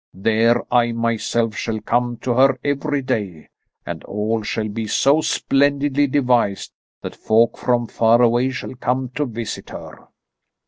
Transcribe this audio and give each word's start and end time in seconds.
There 0.15 0.63
I 0.73 0.93
myself 0.93 1.55
shall 1.55 1.79
come 1.79 2.17
to 2.23 2.33
her 2.33 2.57
every 2.63 3.03
day, 3.03 3.49
and 3.85 4.03
all 4.05 4.41
shall 4.41 4.67
be 4.67 4.87
so 4.87 5.21
splendidly 5.21 6.07
devised 6.07 6.71
that 7.03 7.15
folk 7.15 7.55
from 7.55 7.85
far 7.85 8.19
away 8.19 8.49
shall 8.49 8.73
come 8.73 9.09
to 9.09 9.27
visit 9.27 9.69
her. 9.69 10.07